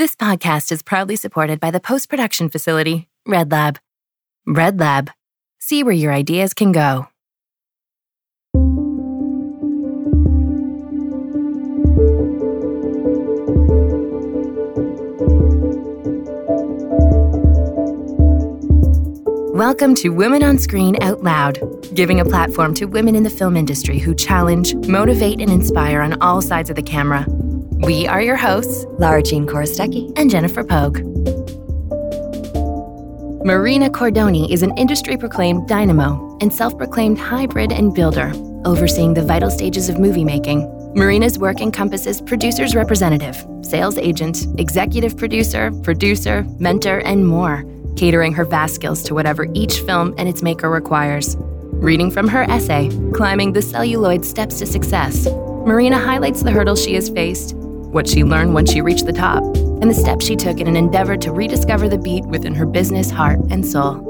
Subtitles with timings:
[0.00, 3.78] This podcast is proudly supported by the post production facility, Red Lab.
[4.46, 5.10] Red Lab.
[5.58, 7.08] See where your ideas can go.
[19.52, 21.58] Welcome to Women on Screen Out Loud,
[21.94, 26.18] giving a platform to women in the film industry who challenge, motivate, and inspire on
[26.22, 27.26] all sides of the camera.
[27.82, 30.98] We are your hosts, Lara Jean Chorostecki and Jennifer Pogue.
[33.44, 38.32] Marina Cordoni is an industry proclaimed dynamo and self proclaimed hybrid and builder,
[38.66, 40.68] overseeing the vital stages of movie making.
[40.94, 47.64] Marina's work encompasses producer's representative, sales agent, executive producer, producer, mentor, and more
[47.96, 51.36] catering her vast skills to whatever each film and its maker requires.
[51.38, 55.26] Reading from her essay, Climbing the Celluloid Steps to Success,
[55.66, 57.54] Marina highlights the hurdles she has faced,
[57.92, 60.76] what she learned when she reached the top, and the steps she took in an
[60.76, 64.06] endeavor to rediscover the beat within her business, heart, and soul.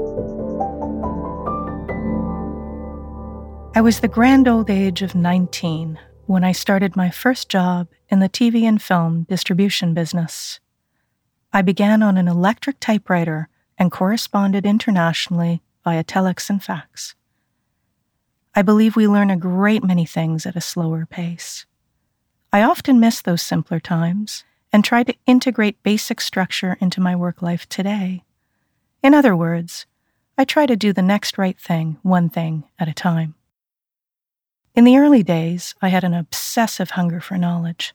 [3.73, 8.19] I was the grand old age of 19 when I started my first job in
[8.19, 10.59] the TV and film distribution business.
[11.53, 17.15] I began on an electric typewriter and corresponded internationally via telex and fax.
[18.53, 21.65] I believe we learn a great many things at a slower pace.
[22.53, 27.41] I often miss those simpler times and try to integrate basic structure into my work
[27.41, 28.23] life today.
[29.01, 29.85] In other words,
[30.37, 33.35] I try to do the next right thing, one thing at a time.
[34.75, 37.93] In the early days, I had an obsessive hunger for knowledge.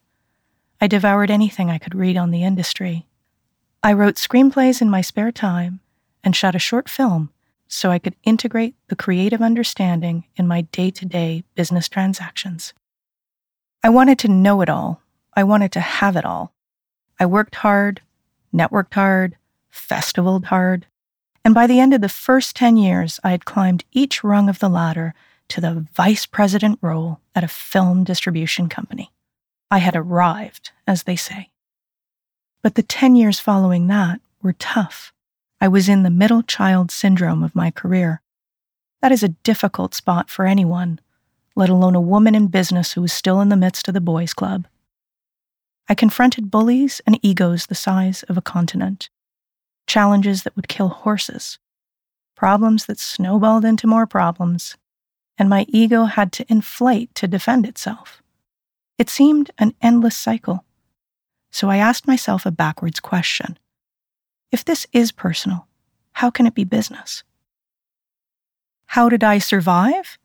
[0.81, 3.07] I devoured anything I could read on the industry.
[3.83, 5.81] I wrote screenplays in my spare time
[6.25, 7.31] and shot a short film
[7.69, 12.73] so I could integrate the creative understanding in my day to day business transactions.
[13.87, 15.01] I wanted to know it all.
[15.34, 16.53] I wanted to have it all.
[17.20, 18.01] I worked hard,
[18.53, 19.37] networked hard,
[19.70, 20.89] festivaled hard,
[21.45, 24.59] and by the end of the first 10 years, I had climbed each rung of
[24.59, 25.15] the ladder
[25.51, 29.12] to the vice president role at a film distribution company.
[29.71, 31.50] I had arrived, as they say.
[32.65, 35.12] But the 10 years following that were tough.
[35.61, 38.21] I was in the middle child syndrome of my career.
[39.00, 40.99] That is a difficult spot for anyone,
[41.56, 44.34] let alone a woman in business who was still in the midst of the boys'
[44.34, 44.67] club.
[45.89, 49.09] I confronted bullies and egos the size of a continent,
[49.87, 51.59] challenges that would kill horses,
[52.37, 54.77] problems that snowballed into more problems,
[55.39, 58.23] and my ego had to inflate to defend itself.
[58.99, 60.65] It seemed an endless cycle.
[61.50, 63.59] So I asked myself a backwards question
[64.53, 65.67] If this is personal,
[66.12, 67.23] how can it be business?
[68.88, 70.19] How did I survive?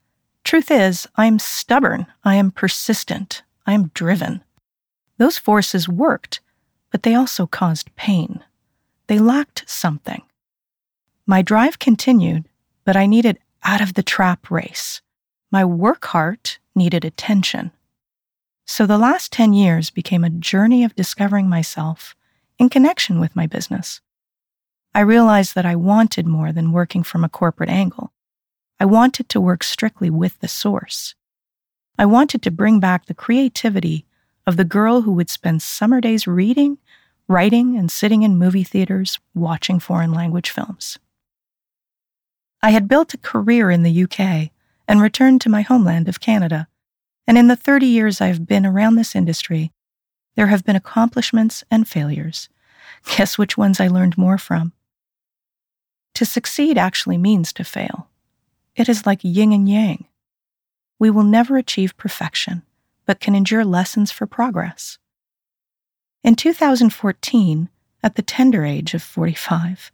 [0.43, 4.43] Truth is, I am stubborn, I am persistent, I am driven.
[5.17, 6.39] Those forces worked,
[6.91, 8.43] but they also caused pain.
[9.07, 10.23] They lacked something.
[11.25, 12.45] My drive continued,
[12.85, 15.01] but I needed out of the trap race.
[15.51, 17.71] My work heart needed attention.
[18.65, 22.15] So the last 10 years became a journey of discovering myself
[22.57, 24.01] in connection with my business.
[24.93, 28.11] I realized that I wanted more than working from a corporate angle.
[28.81, 31.13] I wanted to work strictly with the source.
[31.99, 34.07] I wanted to bring back the creativity
[34.47, 36.79] of the girl who would spend summer days reading,
[37.27, 40.97] writing, and sitting in movie theaters watching foreign language films.
[42.63, 44.49] I had built a career in the UK
[44.87, 46.67] and returned to my homeland of Canada.
[47.27, 49.71] And in the 30 years I've been around this industry,
[50.35, 52.49] there have been accomplishments and failures.
[53.15, 54.73] Guess which ones I learned more from?
[56.15, 58.07] To succeed actually means to fail.
[58.75, 60.05] It is like yin and yang.
[60.99, 62.63] We will never achieve perfection,
[63.05, 64.97] but can endure lessons for progress.
[66.23, 67.69] In 2014,
[68.03, 69.91] at the tender age of 45,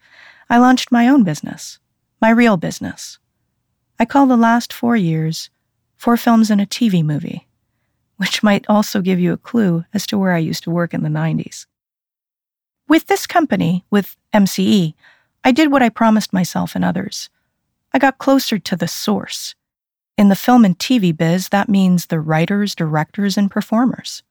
[0.50, 1.80] I launched my own business,
[2.22, 3.20] my real business.
[4.00, 5.50] I call the last four years
[5.96, 7.48] four films and a TV movie,
[8.18, 11.02] which might also give you a clue as to where I used to work in
[11.02, 11.66] the 90s.
[12.88, 14.94] With this company, with MCE,
[15.44, 17.30] I did what I promised myself and others
[17.94, 19.56] I got closer to the source.
[20.18, 24.24] In the film and TV biz, that means the writers, directors, and performers.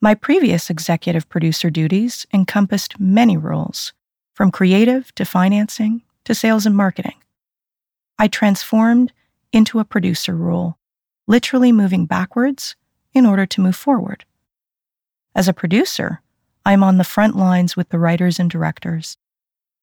[0.00, 3.92] My previous executive producer duties encompassed many roles,
[4.34, 7.14] from creative to financing to sales and marketing.
[8.18, 9.12] I transformed
[9.52, 10.76] into a producer role,
[11.26, 12.76] literally moving backwards
[13.14, 14.24] in order to move forward.
[15.34, 16.20] As a producer,
[16.64, 19.16] I'm on the front lines with the writers and directors.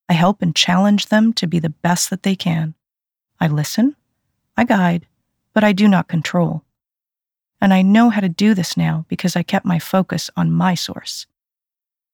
[0.10, 2.76] I help and challenge them to be the best that they can.
[3.40, 3.96] I listen,
[4.56, 5.08] I guide,
[5.54, 6.64] but I do not control.
[7.62, 10.76] And I know how to do this now because I kept my focus on my
[10.76, 11.26] source.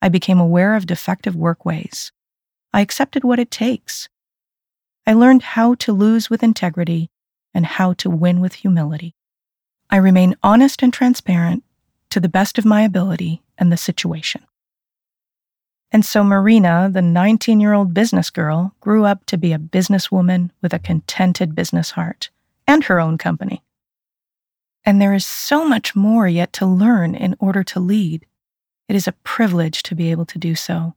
[0.02, 2.12] I became aware of defective workways.
[2.74, 4.10] I accepted what it takes.
[5.08, 7.10] I learned how to lose with integrity
[7.54, 9.16] and how to win with humility.
[9.90, 11.64] I remain honest and transparent
[12.12, 14.44] to the best of my ability and the situation.
[15.92, 20.52] And so Marina, the 19 year old business girl, grew up to be a businesswoman
[20.62, 22.30] with a contented business heart
[22.68, 23.64] and her own company.
[24.86, 28.26] And there is so much more yet to learn in order to lead.
[28.88, 30.96] It is a privilege to be able to do so.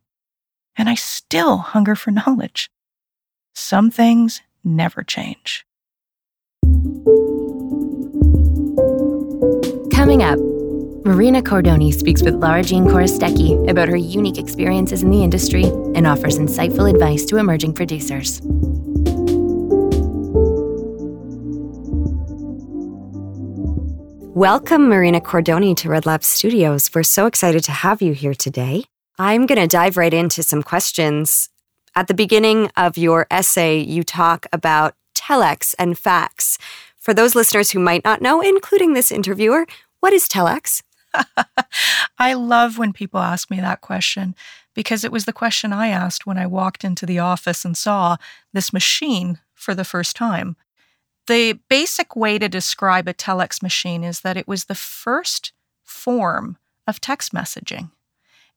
[0.76, 2.70] And I still hunger for knowledge.
[3.54, 5.66] Some things never change.
[9.90, 10.38] Coming up,
[11.04, 16.06] Marina Cordoni speaks with Lara Jean Chorostecki about her unique experiences in the industry and
[16.06, 18.40] offers insightful advice to emerging producers.
[24.32, 26.88] Welcome, Marina Cordoni, to Red Lab Studios.
[26.94, 28.84] We're so excited to have you here today.
[29.18, 31.48] I'm going to dive right into some questions.
[31.96, 36.58] At the beginning of your essay, you talk about telex and fax.
[36.96, 39.66] For those listeners who might not know, including this interviewer,
[39.98, 40.80] what is telex?
[42.18, 44.34] I love when people ask me that question
[44.74, 48.16] because it was the question I asked when I walked into the office and saw
[48.52, 50.56] this machine for the first time.
[51.26, 56.58] The basic way to describe a telex machine is that it was the first form
[56.86, 57.90] of text messaging.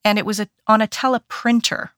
[0.03, 1.89] And it was a, on a teleprinter.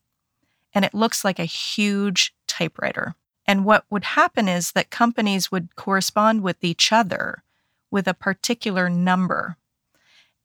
[0.74, 3.16] And it looks like a huge typewriter.
[3.46, 7.44] And what would happen is that companies would correspond with each other
[7.90, 9.56] with a particular number.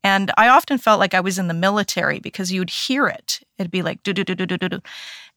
[0.03, 3.39] And I often felt like I was in the military because you'd hear it.
[3.57, 4.79] It'd be like do do do do do do.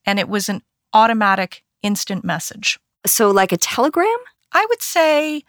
[0.04, 2.78] And it was an automatic instant message.
[3.04, 4.18] So, like a telegram?
[4.52, 5.42] I would say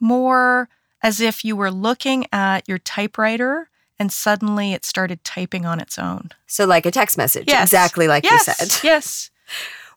[0.00, 0.68] more
[1.02, 5.98] as if you were looking at your typewriter and suddenly it started typing on its
[5.98, 6.30] own.
[6.46, 7.68] So, like a text message, yes.
[7.68, 8.46] exactly like yes.
[8.46, 8.84] you said.
[8.84, 9.30] Yes.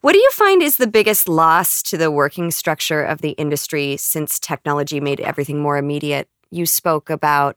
[0.01, 3.97] What do you find is the biggest loss to the working structure of the industry
[3.97, 6.27] since technology made everything more immediate?
[6.49, 7.55] You spoke about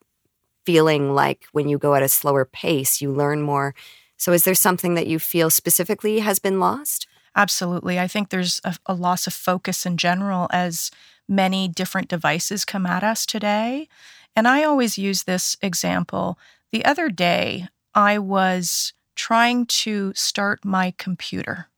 [0.65, 3.75] feeling like when you go at a slower pace, you learn more.
[4.17, 7.07] So, is there something that you feel specifically has been lost?
[7.37, 7.99] Absolutely.
[7.99, 10.91] I think there's a, a, loss of focus in general as
[11.29, 13.89] many different devices come at us today.
[14.37, 16.39] And I always use this example.
[16.71, 21.69] The other day, I was trying to start my computer,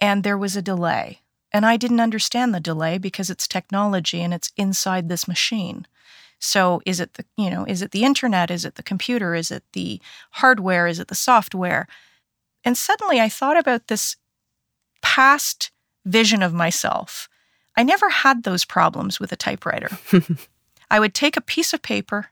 [0.00, 1.20] and there was a delay.
[1.52, 5.86] And I didn't understand the delay because it's technology and it's inside this machine.
[6.40, 8.50] So is it the, you know, is it the internet?
[8.50, 9.34] Is it the computer?
[9.34, 10.00] Is it the
[10.32, 10.86] hardware?
[10.86, 11.86] Is it the software?
[12.64, 14.16] And suddenly I thought about this
[15.02, 15.70] past
[16.04, 17.28] vision of myself.
[17.76, 19.90] I never had those problems with a typewriter.
[20.90, 22.30] I would take a piece of paper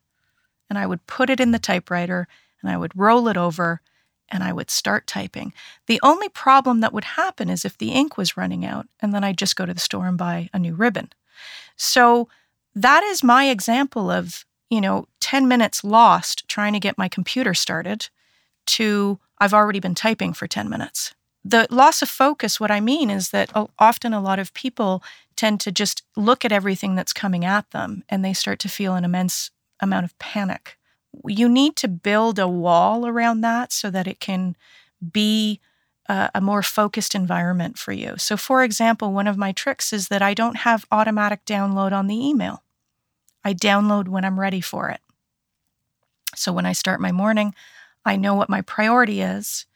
[0.69, 2.27] and I would put it in the typewriter
[2.63, 3.81] and I would roll it over
[4.31, 5.53] and I would start typing.
[5.87, 9.25] The only problem that would happen is if the ink was running out, and then
[9.25, 11.11] I'd just go to the store and buy a new ribbon.
[11.77, 12.29] So
[12.83, 17.55] that is my example of, you know, 10 minutes lost trying to get my computer
[17.55, 18.09] started
[18.67, 21.15] to I've already been typing for 10 minutes
[21.49, 25.03] the loss of focus, what I mean is that often a lot of people
[25.37, 28.95] tend to just look at everything that's coming at them and they start to feel
[28.95, 29.51] an immense
[29.81, 30.77] amount of panic.
[31.27, 34.57] You need to build a wall around that so that it can
[35.13, 35.61] be
[36.07, 38.17] a, a more focused environment for you.
[38.19, 42.09] So, for example, one of my tricks is that I don't have automatic download on
[42.09, 42.63] the email,
[43.49, 45.01] I download when I'm ready for it.
[46.35, 47.55] So, when I start my morning,
[48.05, 49.67] I know what my priority is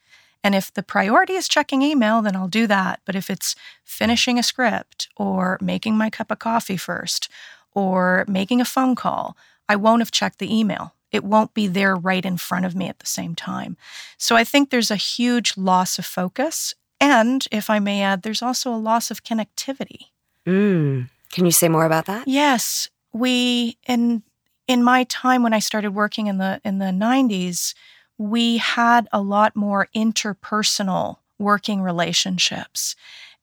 [0.45, 3.00] and if the priority is checking email, then I'll do that.
[3.05, 7.29] But if it's finishing a script or making my cup of coffee first
[7.75, 9.37] or making a phone call,
[9.69, 10.95] I won't have checked the email.
[11.12, 13.76] It won't be there right in front of me at the same time.
[14.19, 16.75] So I think there's a huge loss of focus.
[17.00, 20.07] And if I may add, there's also a loss of connectivity.
[20.47, 21.09] Mm.
[21.31, 22.26] Can you say more about that?
[22.26, 22.88] Yes.
[23.12, 24.23] We, in
[24.69, 27.75] in my time when I started working in the in the 90s,
[28.19, 32.95] we had a lot more interpersonal working relationships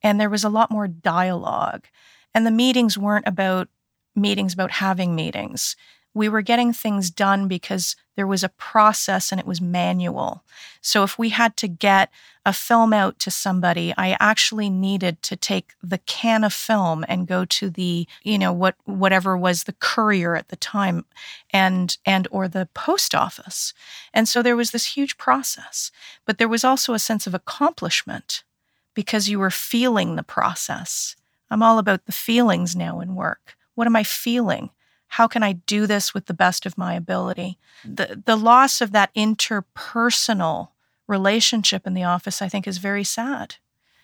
[0.01, 1.85] and there was a lot more dialogue.
[2.33, 3.67] And the meetings weren't about
[4.15, 5.75] meetings about having meetings
[6.13, 10.43] we were getting things done because there was a process and it was manual.
[10.81, 12.09] So if we had to get
[12.45, 17.27] a film out to somebody, I actually needed to take the can of film and
[17.27, 21.05] go to the, you know, what whatever was the courier at the time
[21.51, 23.73] and and or the post office.
[24.13, 25.91] And so there was this huge process.
[26.25, 28.43] But there was also a sense of accomplishment
[28.95, 31.15] because you were feeling the process.
[31.49, 33.55] I'm all about the feelings now in work.
[33.75, 34.71] What am I feeling?
[35.09, 37.57] How can I do this with the best of my ability?
[37.83, 40.69] The, the loss of that interpersonal
[41.07, 43.55] relationship in the office, I think, is very sad.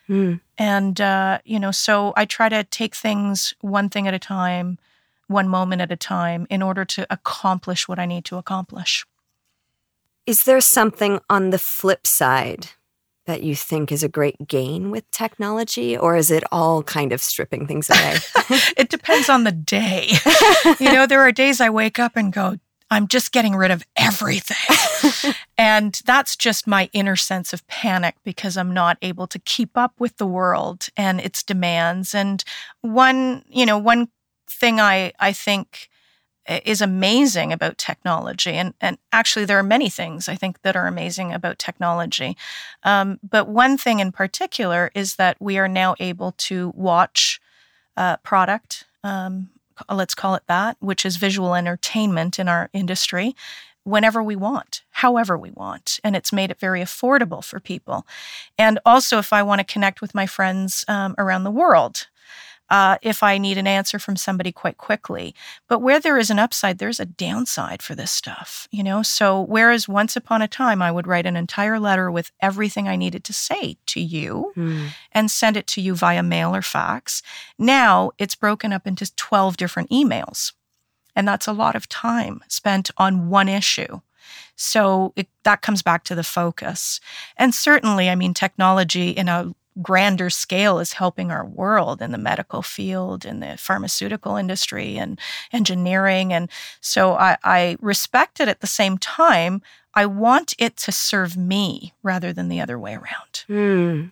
[0.10, 0.42] Mm.
[0.58, 4.80] And, uh, you know, so I try to take things one thing at a time,
[5.28, 9.06] one moment at a time, in order to accomplish what I need to accomplish.
[10.26, 12.70] Is there something on the flip side
[13.26, 17.22] that you think is a great gain with technology, or is it all kind of
[17.22, 18.18] stripping things away?
[18.78, 20.10] it depends on the day.
[20.80, 22.58] you know, there are days I wake up and go,
[22.92, 25.34] I'm just getting rid of everything.
[25.58, 29.94] and that's just my inner sense of panic because I'm not able to keep up
[30.00, 32.14] with the world and its demands.
[32.14, 32.44] And
[32.82, 34.10] one, you know, one
[34.48, 35.90] thing I, I think
[36.48, 40.88] is amazing about technology, and, and actually, there are many things I think that are
[40.88, 42.38] amazing about technology.
[42.84, 47.40] Um, but one thing in particular is that we are now able to watch
[47.98, 49.50] uh, product um,
[49.90, 53.36] let's call it that, which is visual entertainment in our industry,
[53.84, 56.00] whenever we want, however we want.
[56.04, 58.06] And it's made it very affordable for people.
[58.58, 62.08] And also, if I want to connect with my friends um, around the world,
[62.70, 65.36] uh, if I need an answer from somebody quite quickly.
[65.68, 69.04] But where there is an upside, there's a downside for this stuff, you know?
[69.04, 72.96] So, whereas once upon a time I would write an entire letter with everything I
[72.96, 74.90] needed to say to you Mm.
[75.12, 77.22] and send it to you via mail or fax,
[77.60, 80.54] now it's broken up into 12 different emails.
[81.16, 84.02] And that's a lot of time spent on one issue.
[84.56, 87.00] So it, that comes back to the focus.
[87.38, 92.18] And certainly, I mean, technology in a grander scale is helping our world in the
[92.18, 95.20] medical field in the pharmaceutical industry and
[95.52, 96.50] engineering and
[96.82, 99.62] so I, I respect it at the same time
[99.94, 104.06] i want it to serve me rather than the other way around Hmm.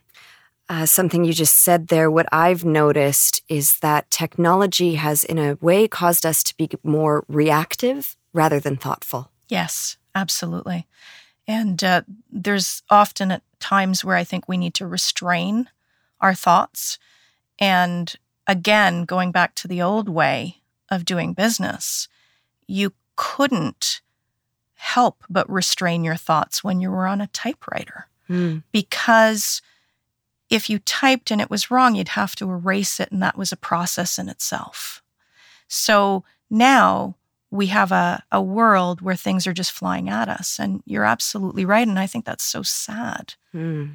[0.69, 5.55] Uh, something you just said there, what I've noticed is that technology has, in a
[5.59, 9.29] way, caused us to be more reactive rather than thoughtful.
[9.49, 10.87] yes absolutely
[11.47, 15.69] and uh, there's often at times where i think we need to restrain
[16.21, 16.97] our thoughts
[17.59, 18.15] and
[18.47, 20.57] again going back to the old way
[20.89, 22.07] of doing business
[22.67, 24.01] you couldn't
[24.75, 28.59] help but restrain your thoughts when you were on a typewriter Hmm.
[28.71, 29.61] because
[30.49, 33.51] if you typed and it was wrong, you'd have to erase it, and that was
[33.51, 35.01] a process in itself.
[35.67, 37.15] So now
[37.53, 40.57] we have a, a world where things are just flying at us.
[40.59, 41.87] And you're absolutely right.
[41.87, 43.35] And I think that's so sad.
[43.51, 43.91] Hmm.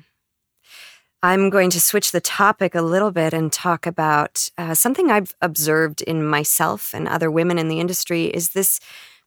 [1.25, 5.35] I'm going to switch the topic a little bit and talk about uh, something I've
[5.43, 8.79] observed in myself and other women in the industry is this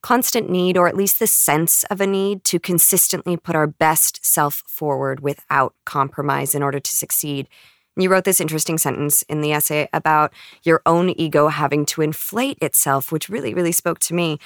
[0.01, 4.25] constant need, or at least the sense of a need, to consistently put our best
[4.25, 7.49] self forward without compromise in order to succeed.
[7.97, 10.33] You wrote this interesting sentence in the essay about
[10.63, 14.39] your own ego having to inflate itself, which really, really spoke to me.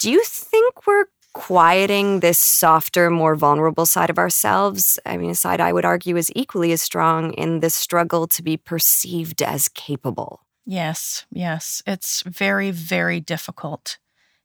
[0.00, 4.98] Do you think we're quieting this softer, more vulnerable side of ourselves?
[5.06, 8.42] I mean, a side I would argue is equally as strong in this struggle to
[8.42, 10.40] be perceived as capable.
[10.66, 11.82] Yes, yes.
[11.86, 13.98] It's very, very difficult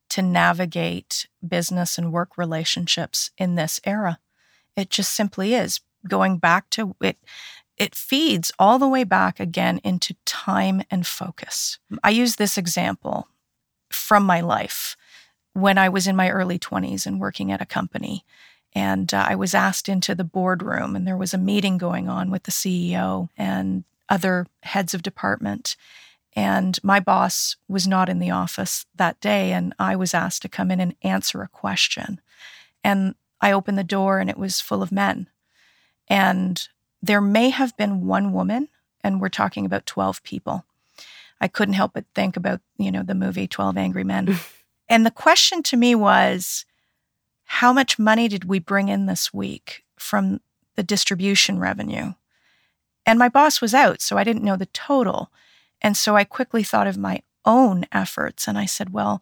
[0.09, 4.19] to navigate business and work relationships in this era.
[4.77, 5.81] It just simply is.
[6.07, 7.17] Going back to it,
[7.83, 11.79] it feeds all the way back again into time and focus.
[12.01, 13.27] I use this example
[13.89, 14.95] from my life
[15.51, 18.23] when I was in my early 20s and working at a company.
[18.71, 22.31] And uh, I was asked into the boardroom, and there was a meeting going on
[22.31, 25.75] with the CEO and other heads of department.
[26.37, 30.49] And my boss was not in the office that day, and I was asked to
[30.49, 32.21] come in and answer a question.
[32.81, 35.27] And I opened the door, and it was full of men.
[36.07, 36.65] And
[37.03, 38.69] there may have been one woman,
[39.03, 40.65] and we're talking about 12 people.
[41.41, 44.39] I couldn't help but think about, you know, the movie 12 Angry Men.
[44.89, 46.65] and the question to me was
[47.43, 50.39] how much money did we bring in this week from
[50.75, 52.13] the distribution revenue?
[53.05, 55.29] And my boss was out, so I didn't know the total.
[55.81, 59.21] And so I quickly thought of my own efforts and I said, well,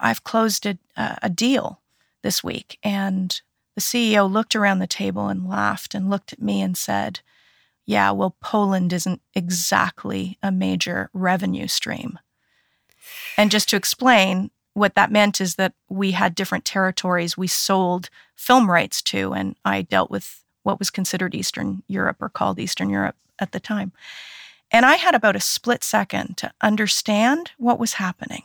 [0.00, 1.80] I've closed a, a deal
[2.22, 2.80] this week.
[2.82, 3.40] And
[3.78, 3.82] the
[4.12, 7.20] CEO looked around the table and laughed and looked at me and said,
[7.86, 12.18] yeah, well, Poland isn't exactly a major revenue stream.
[13.36, 18.10] And just to explain, what that meant is that we had different territories we sold
[18.34, 22.90] film rights to, and I dealt with what was considered Eastern Europe or called Eastern
[22.90, 23.92] Europe at the time.
[24.72, 28.42] And I had about a split second to understand what was happening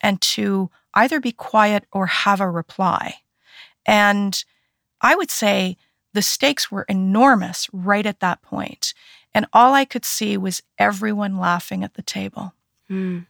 [0.00, 3.20] and to either be quiet or have a reply.
[3.88, 4.44] And
[5.00, 5.78] I would say
[6.12, 8.92] the stakes were enormous right at that point.
[9.34, 12.52] And all I could see was everyone laughing at the table.
[12.88, 13.20] Hmm.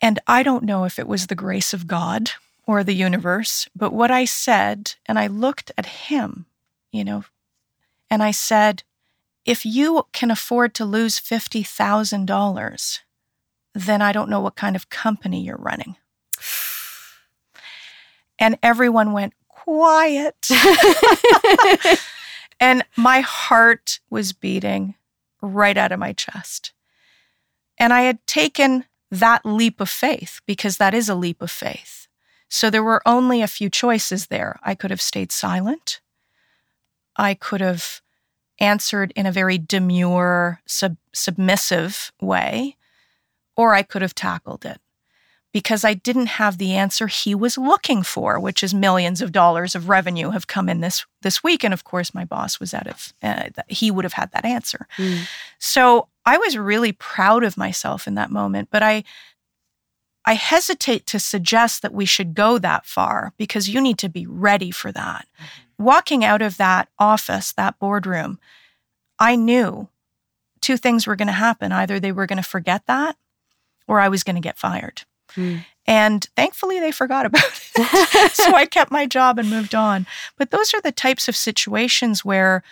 [0.00, 2.30] And I don't know if it was the grace of God
[2.64, 6.46] or the universe, but what I said, and I looked at him,
[6.92, 7.24] you know,
[8.08, 8.82] and I said,
[9.44, 12.98] if you can afford to lose $50,000,
[13.74, 15.96] then I don't know what kind of company you're running.
[18.40, 20.48] And everyone went quiet.
[22.60, 24.94] and my heart was beating
[25.42, 26.72] right out of my chest.
[27.78, 32.08] And I had taken that leap of faith because that is a leap of faith.
[32.48, 34.58] So there were only a few choices there.
[34.62, 36.00] I could have stayed silent.
[37.16, 38.00] I could have
[38.58, 42.76] answered in a very demure, sub- submissive way,
[43.56, 44.80] or I could have tackled it
[45.52, 49.74] because I didn't have the answer he was looking for, which is millions of dollars
[49.74, 52.86] of revenue have come in this this week, and of course my boss was out
[52.86, 54.86] of uh, he would have had that answer.
[54.96, 55.26] Mm.
[55.58, 59.04] So I was really proud of myself in that moment, but I
[60.24, 64.26] I hesitate to suggest that we should go that far because you need to be
[64.26, 65.26] ready for that.
[65.36, 65.84] Mm-hmm.
[65.84, 68.38] Walking out of that office, that boardroom,
[69.18, 69.88] I knew
[70.60, 71.72] two things were going to happen.
[71.72, 73.16] Either they were going to forget that
[73.88, 75.02] or I was going to get fired.
[75.34, 75.64] Mm.
[75.86, 77.42] And thankfully, they forgot about
[77.74, 78.32] it.
[78.32, 80.06] so I kept my job and moved on.
[80.36, 82.62] But those are the types of situations where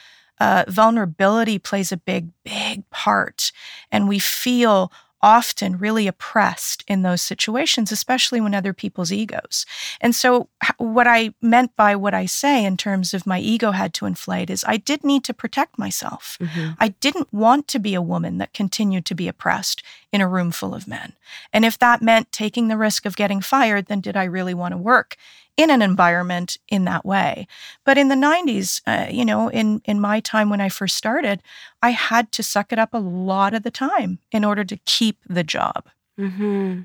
[0.40, 3.50] uh, vulnerability plays a big, big part.
[3.90, 9.66] And we feel often really oppressed in those situations, especially when other people's egos.
[10.00, 13.94] And so, what I meant by what I say in terms of my ego had
[13.94, 16.38] to inflate is I did need to protect myself.
[16.40, 16.72] Mm-hmm.
[16.78, 19.82] I didn't want to be a woman that continued to be oppressed
[20.12, 21.14] in a room full of men.
[21.52, 24.72] And if that meant taking the risk of getting fired, then did I really want
[24.72, 25.16] to work
[25.58, 27.46] in an environment in that way.
[27.84, 31.42] But in the 90s, uh, you know, in, in my time when I first started,
[31.82, 35.18] I had to suck it up a lot of the time in order to keep
[35.28, 35.88] the job.
[36.18, 36.82] Mm-hmm.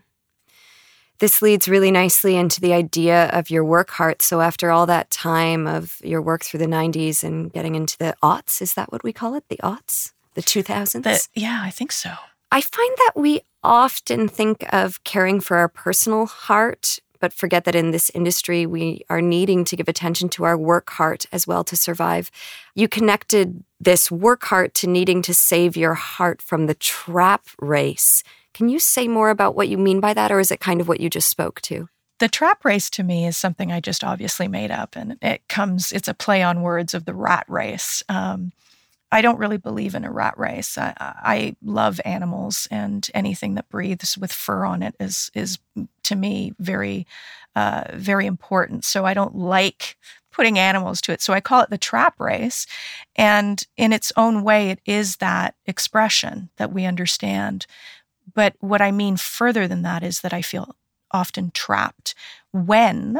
[1.20, 4.24] This leads really nicely into the idea of your work heart.
[4.24, 8.16] So, after all that time of your work through the 90s and getting into the
[8.22, 9.46] aughts, is that what we call it?
[9.48, 10.12] The aughts?
[10.34, 11.04] The 2000s?
[11.04, 12.12] The, yeah, I think so.
[12.52, 17.74] I find that we often think of caring for our personal heart but forget that
[17.74, 21.64] in this industry, we are needing to give attention to our work heart as well
[21.64, 22.30] to survive.
[22.76, 28.26] You connected this work heart to needing to save your heart from the trap race.
[28.54, 30.90] Can you say more about what you mean by that, or is it kind of
[30.90, 31.88] what you just spoke to?
[32.20, 35.94] The trap race to me is something I just obviously made up, and it comes,
[35.94, 38.04] it's a play on words of the rat race.
[38.10, 38.52] Um,
[39.14, 40.76] I don't really believe in a rat race.
[40.76, 45.60] I, I, love animals, and anything that breathes with fur on it is is
[46.04, 47.06] to me very,
[47.56, 48.86] uh, very important.
[48.86, 49.98] So I don't like
[50.32, 51.22] putting animals to it.
[51.22, 52.66] So I call it the trap race,
[53.16, 57.68] and in its own way, it is that expression that we understand.
[58.34, 60.76] But what I mean further than that is that I feel
[61.12, 62.16] often trapped
[62.52, 63.20] when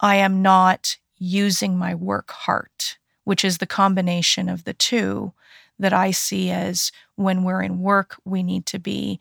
[0.00, 5.32] I am not using my work heart which is the combination of the two
[5.78, 9.18] that I see as when we're in work, we need to be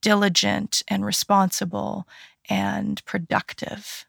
[0.00, 2.06] diligent and responsible
[2.48, 4.06] and productive.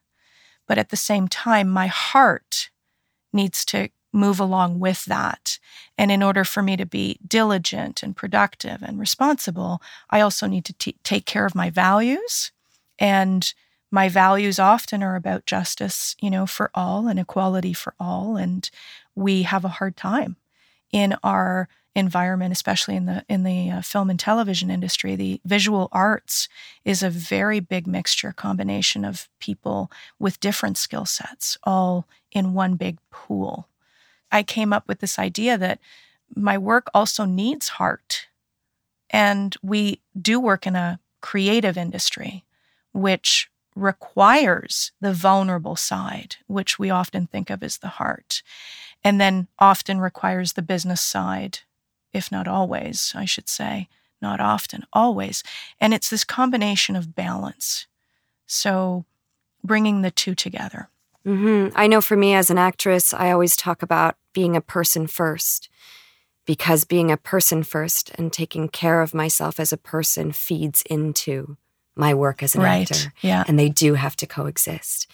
[0.67, 2.69] But at the same time, my heart
[3.32, 5.60] needs to move along with that.
[5.97, 10.65] And in order for me to be diligent and productive and responsible, I also need
[10.65, 12.51] to t- take care of my values
[12.97, 13.54] and
[13.91, 18.36] my values often are about justice, you know, for all and equality for all.
[18.36, 18.69] And
[19.15, 20.36] we have a hard time
[20.91, 25.15] in our environment, especially in the in the uh, film and television industry.
[25.15, 26.49] The visual arts
[26.84, 32.75] is a very big mixture, combination of people with different skill sets, all in one
[32.75, 33.69] big pool.
[34.32, 35.80] I came up with this idea that
[36.36, 38.28] my work also needs heart,
[39.10, 42.43] and we do work in a creative industry,
[42.91, 48.41] which requires the vulnerable side, which we often think of as the heart,
[49.05, 51.59] and then often requires the business side,
[52.11, 53.87] if not always, I should say,
[54.19, 55.43] not often, always.
[55.79, 57.85] And it's this combination of balance.
[58.47, 59.05] So
[59.63, 60.89] bringing the two together.
[61.25, 61.77] Mm-hmm.
[61.77, 65.69] I know for me as an actress, I always talk about being a person first
[66.45, 71.57] because being a person first and taking care of myself as a person feeds into
[71.95, 72.89] my work as an right.
[72.89, 73.13] actor.
[73.21, 73.43] Yeah.
[73.47, 75.07] And they do have to coexist.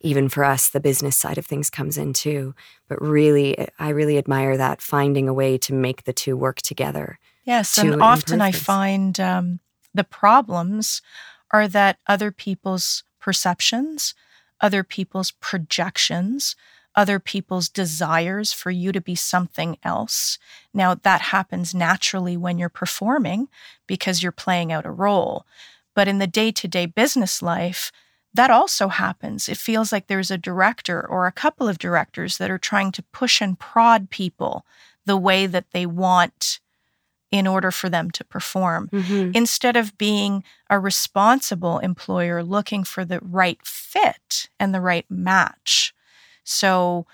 [0.00, 2.54] Even for us, the business side of things comes in too.
[2.88, 7.18] But really, I really admire that finding a way to make the two work together.
[7.44, 7.78] Yes.
[7.78, 9.60] And often I find um,
[9.94, 11.02] the problems
[11.50, 14.14] are that other people's perceptions,
[14.60, 16.54] other people's projections,
[16.94, 20.38] other people's desires for you to be something else.
[20.74, 23.48] Now, that happens naturally when you're performing
[23.86, 25.46] because you're playing out a role.
[25.94, 27.92] But in the day to day business life,
[28.38, 29.48] that also happens.
[29.48, 33.02] It feels like there's a director or a couple of directors that are trying to
[33.12, 34.64] push and prod people
[35.04, 36.60] the way that they want
[37.32, 39.32] in order for them to perform mm-hmm.
[39.34, 45.92] instead of being a responsible employer looking for the right fit and the right match.
[46.44, 47.06] So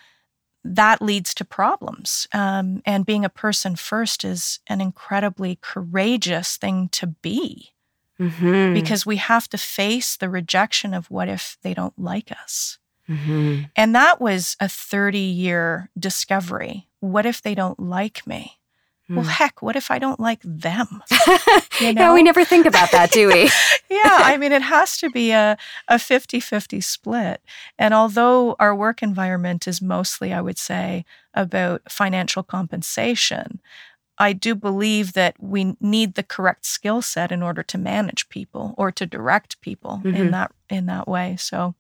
[0.63, 2.29] that leads to problems.
[2.35, 7.74] Um, and being a person first is an incredibly courageous thing to be
[8.21, 8.75] mm-hmm.
[8.75, 12.79] because we have to face the rejection of what if they don't like us.
[13.09, 13.65] Mm-hmm.
[13.77, 16.89] And that was a 30 year discovery.
[17.01, 18.59] What if they don't like me?
[19.11, 19.17] Mm.
[19.17, 21.03] Well, heck, what if I don't like them?
[21.81, 22.03] You know?
[22.03, 23.51] yeah, we never think about that, do we?
[23.91, 27.41] yeah, I mean, it has to be a, a 50 50 split.
[27.77, 33.61] And although our work environment is mostly, I would say, about financial compensation,
[34.19, 38.75] I do believe that we need the correct skill set in order to manage people
[38.79, 40.15] or to direct people mm-hmm.
[40.15, 41.37] in that in that way.
[41.39, 41.75] So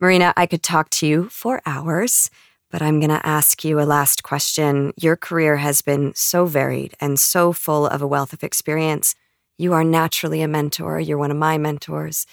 [0.00, 2.30] Marina, I could talk to you for hours.
[2.70, 4.92] But I'm going to ask you a last question.
[5.00, 9.14] Your career has been so varied and so full of a wealth of experience.
[9.56, 11.00] You are naturally a mentor.
[11.00, 12.26] You're one of my mentors.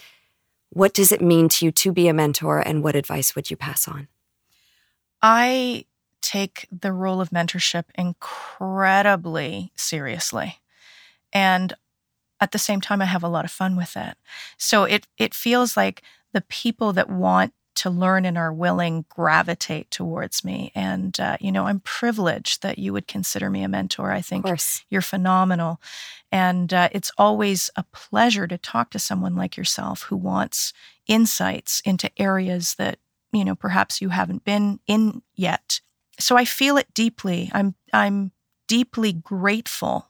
[0.72, 3.56] What does it mean to you to be a mentor, and what advice would you
[3.56, 4.10] pass on?
[5.22, 5.86] I
[6.26, 10.60] take the role of mentorship incredibly seriously.
[11.32, 11.74] And
[12.42, 14.18] at the same time, I have a lot of fun with it.
[14.58, 16.02] So it, it feels like
[16.34, 20.72] the people that want to learn and are willing gravitate towards me.
[20.74, 24.12] And, uh, you know, I'm privileged that you would consider me a mentor.
[24.12, 24.46] I think
[24.90, 25.80] you're phenomenal.
[26.32, 30.74] And uh, it's always a pleasure to talk to someone like yourself who wants
[31.06, 32.98] insights into areas that,
[33.32, 35.82] you know, perhaps you haven't been in yet.
[36.19, 37.49] So I feel it deeply.
[37.54, 38.32] I'm, I'm
[38.67, 40.10] deeply grateful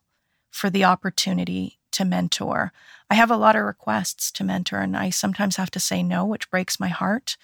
[0.51, 2.71] for the opportunity to mentor.
[3.09, 6.25] I have a lot of requests to mentor, and I sometimes have to say no,
[6.25, 7.37] which breaks my heart.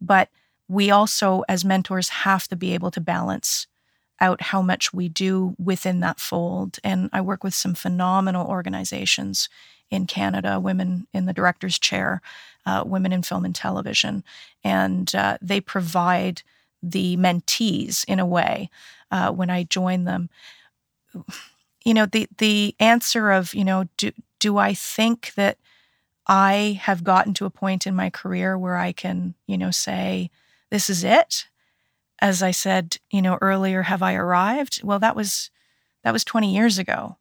[0.00, 0.30] But
[0.68, 3.66] we also, as mentors, have to be able to balance
[4.20, 6.78] out how much we do within that fold.
[6.82, 9.48] And I work with some phenomenal organizations
[9.90, 12.20] in Canada, Women in the Director's Chair,
[12.64, 14.24] uh, Women in Film and Television,
[14.64, 16.42] and uh, they provide
[16.90, 18.70] the mentees in a way
[19.10, 20.30] uh, when I join them.
[21.84, 25.58] You know the the answer of you know do do I think that
[26.26, 30.30] I have gotten to a point in my career where I can you know say
[30.70, 31.46] this is it
[32.20, 34.80] as I said you know earlier have I arrived?
[34.82, 35.50] Well that was
[36.02, 37.16] that was 20 years ago.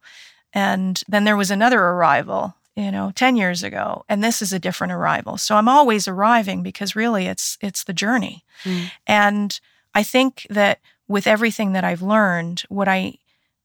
[0.54, 4.60] And then there was another arrival you know 10 years ago and this is a
[4.60, 8.92] different arrival so i'm always arriving because really it's it's the journey mm.
[9.08, 9.60] and
[9.94, 13.18] i think that with everything that i've learned what i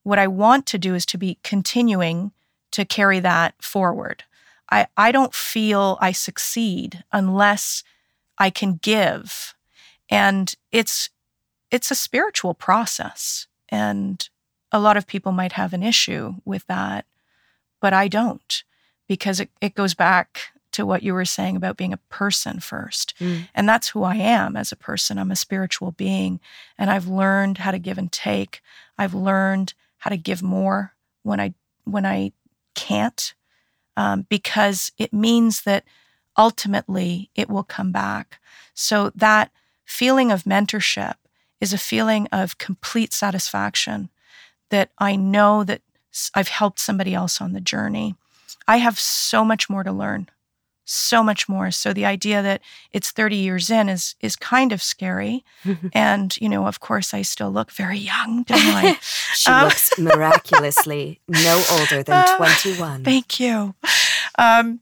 [0.03, 2.31] what I want to do is to be continuing
[2.71, 4.23] to carry that forward.
[4.69, 7.83] I, I don't feel I succeed unless
[8.37, 9.53] I can give.
[10.09, 11.09] And it's
[11.69, 13.47] it's a spiritual process.
[13.69, 14.27] And
[14.73, 17.05] a lot of people might have an issue with that,
[17.79, 18.63] but I don't,
[19.11, 23.13] because it, it goes back to what you were saying about being a person first.
[23.19, 23.49] Mm.
[23.53, 25.17] And that's who I am as a person.
[25.17, 26.39] I'm a spiritual being.
[26.77, 28.61] And I've learned how to give and take.
[28.97, 30.93] I've learned how to give more
[31.23, 32.31] when I when I
[32.73, 33.33] can't,
[33.97, 35.83] um, because it means that
[36.37, 38.39] ultimately it will come back.
[38.73, 39.51] So that
[39.83, 41.15] feeling of mentorship
[41.59, 44.07] is a feeling of complete satisfaction
[44.69, 45.81] that I know that
[46.33, 48.15] I've helped somebody else on the journey.
[48.67, 50.29] I have so much more to learn
[50.91, 51.71] so much more.
[51.71, 52.61] So the idea that
[52.91, 55.43] it's 30 years in is is kind of scary.
[55.93, 58.93] and, you know, of course I still look very young, don't I?
[59.35, 63.03] she um, looks miraculously no older than uh, 21.
[63.03, 63.73] Thank you.
[64.37, 64.81] Um,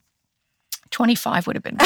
[0.91, 1.77] 25 would have been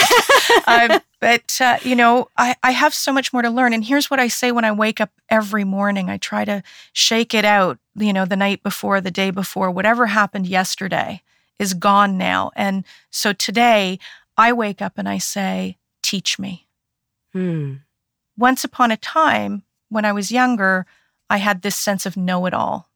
[0.66, 3.74] um, but, uh, you know, I, I have so much more to learn.
[3.74, 7.34] And here's what I say when I wake up every morning I try to shake
[7.34, 11.22] it out, you know, the night before, the day before, whatever happened yesterday
[11.60, 12.52] is gone now.
[12.56, 14.00] And so today
[14.38, 16.68] I wake up and I say, Teach me.
[17.32, 17.76] Hmm.
[18.38, 20.86] Once upon a time, when I was younger,
[21.30, 22.90] I had this sense of know it all.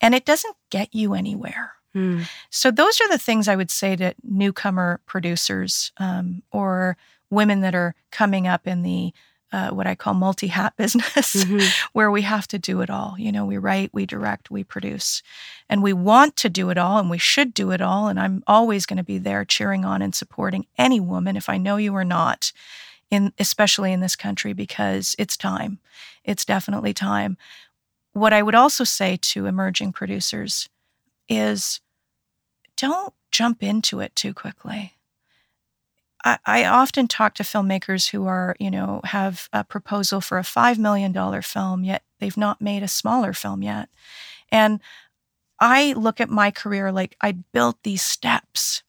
[0.00, 1.74] And it doesn't get you anywhere.
[1.92, 2.22] Hmm.
[2.48, 6.96] So, those are the things I would say to newcomer producers um, or
[7.30, 9.12] women that are coming up in the
[9.52, 11.58] uh, what I call multi hat business, mm-hmm.
[11.92, 13.14] where we have to do it all.
[13.18, 15.22] You know, we write, we direct, we produce,
[15.68, 18.08] and we want to do it all, and we should do it all.
[18.08, 21.58] And I'm always going to be there cheering on and supporting any woman, if I
[21.58, 22.52] know you or not,
[23.10, 25.78] in especially in this country, because it's time.
[26.24, 27.36] It's definitely time.
[28.14, 30.68] What I would also say to emerging producers
[31.28, 31.80] is
[32.76, 34.94] don't jump into it too quickly.
[36.24, 40.78] I, often talk to filmmakers who are, you know, have a proposal for a $5
[40.78, 43.88] million film, yet they've not made a smaller film yet.
[44.50, 44.80] And
[45.58, 48.82] I look at my career like I built these steps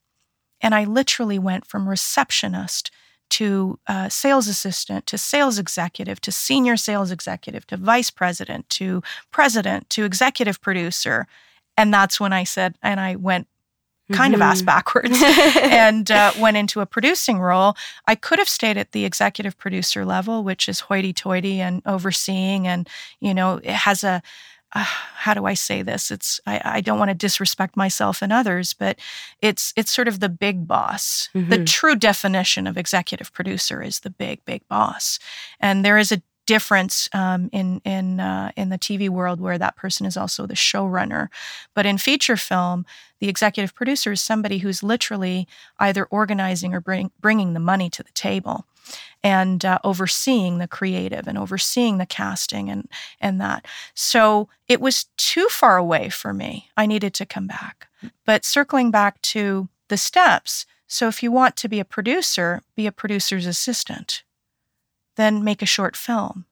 [0.61, 2.89] and I literally went from receptionist
[3.31, 9.01] to uh, sales assistant to sales executive to senior sales executive to vice president to
[9.31, 11.27] president to executive producer.
[11.75, 13.47] And that's when I said, and I went
[14.13, 14.41] kind mm-hmm.
[14.41, 14.65] of ass mm-hmm.
[14.65, 15.21] backwards
[15.61, 17.75] and uh, went into a producing role.
[18.07, 22.67] I could have stayed at the executive producer level, which is hoity toity and overseeing,
[22.67, 22.87] and,
[23.19, 24.21] you know, it has a,
[24.75, 26.09] uh, how do I say this?
[26.09, 28.97] It's I, I, don't want to disrespect myself and others, but
[29.39, 31.29] it's it's sort of the big boss.
[31.35, 31.49] Mm-hmm.
[31.51, 35.19] The true definition of executive producer is the big big boss,
[35.59, 39.75] and there is a difference um, in in uh, in the TV world where that
[39.75, 41.27] person is also the showrunner.
[41.73, 42.85] But in feature film,
[43.23, 45.47] the executive producer is somebody who's literally
[45.79, 48.65] either organizing or bring, bringing the money to the table
[49.23, 52.89] and uh, overseeing the creative and overseeing the casting and
[53.21, 53.65] and that.
[53.93, 56.69] So it was too far away for me.
[56.75, 57.87] I needed to come back.
[58.25, 60.65] But circling back to the steps.
[60.85, 64.23] So if you want to be a producer, be a producer's assistant
[65.15, 66.45] then make a short film,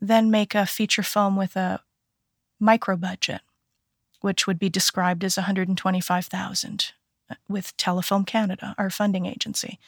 [0.00, 1.80] then make a feature film with a
[2.58, 3.40] micro budget,
[4.24, 6.92] which would be described as 125,000
[7.30, 9.78] uh, with Telefilm Canada, our funding agency.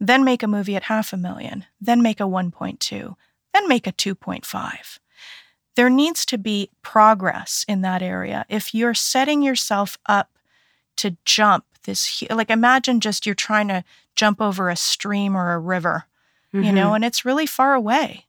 [0.00, 3.16] Then make a movie at half a million, then make a 1.2,
[3.54, 4.98] then make a 2.5.
[5.76, 8.44] There needs to be progress in that area.
[8.48, 10.30] If you're setting yourself up
[10.96, 15.58] to jump this, like imagine just you're trying to jump over a stream or a
[15.58, 16.06] river
[16.56, 16.64] mm-hmm.
[16.64, 16.94] you know, mm-hmm.
[16.96, 18.26] and it's really far away.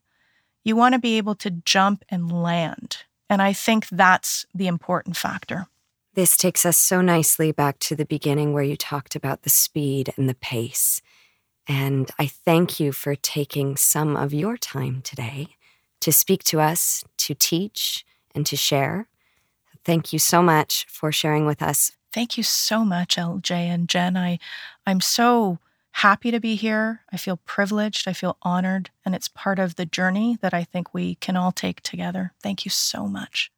[0.64, 2.98] You want to be able to jump and land.
[3.30, 5.68] And I think that's the important factor.
[6.14, 10.14] This takes us so nicely back to the beginning where you talked about the speed
[10.18, 11.02] and the pace.
[11.68, 15.58] And I thank you for taking some of your time today
[16.00, 19.08] to speak to us, to teach, and to share.
[19.84, 21.92] Thank you so much for sharing with us.
[22.14, 24.18] Thank you so much, LJ and Jen.
[24.18, 24.40] I,
[24.86, 25.60] I'm so
[25.98, 27.02] happy to be here.
[27.12, 28.08] I feel privileged.
[28.08, 28.92] I feel honored.
[29.04, 32.34] And it's part of the journey that I think we can all take together.
[32.42, 33.52] Thank you so much.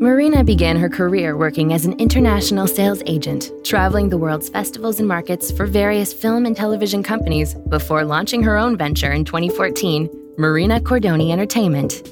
[0.00, 5.08] Marina began her career working as an international sales agent, traveling the world's festivals and
[5.08, 10.08] markets for various film and television companies before launching her own venture in 2014,
[10.38, 12.02] Marina Cordoni Entertainment.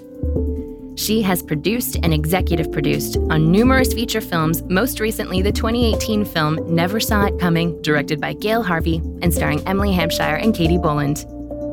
[0.96, 6.58] She has produced and executive produced on numerous feature films, most recently the 2018 film
[6.74, 11.24] Never Saw It Coming, directed by Gail Harvey and starring Emily Hampshire and Katie Boland.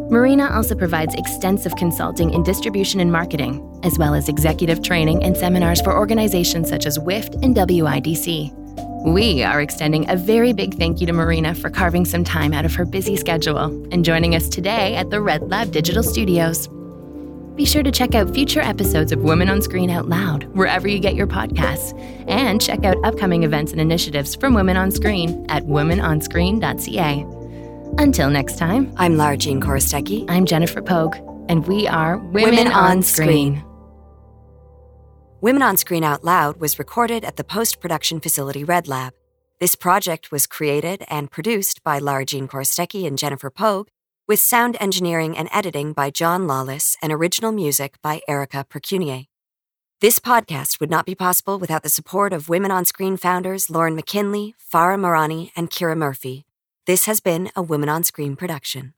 [0.10, 5.36] Marina also provides extensive consulting in distribution and marketing, as well as executive training and
[5.36, 8.54] seminars for organizations such as WIFT and WIDC.
[9.06, 12.66] We are extending a very big thank you to Marina for carving some time out
[12.66, 16.70] of her busy schedule and joining us today at the Red Lab Digital Studios.
[17.58, 21.00] Be sure to check out future episodes of Women on Screen Out Loud wherever you
[21.00, 25.64] get your podcasts, and check out upcoming events and initiatives from Women on Screen at
[25.64, 27.26] womenonscreen.ca.
[27.98, 30.30] Until next time, I'm Lara Jean Chorostecki.
[30.30, 31.16] I'm Jennifer Pogue,
[31.50, 33.56] and we are Women, Women on, Screen.
[33.56, 33.64] Screen.
[35.42, 39.14] Women on Screen Out Loud was recorded at the post production facility Red Lab.
[39.60, 43.88] This project was created and produced by Lara Jean Chorostecki and Jennifer Pogue
[44.28, 49.28] with sound engineering and editing by John Lawless and original music by Erica Procunier.
[50.02, 53.96] This podcast would not be possible without the support of Women on Screen founders Lauren
[53.96, 56.46] McKinley, Farah Merani, and Kira Murphy.
[56.86, 58.94] This has been a Women on Screen production.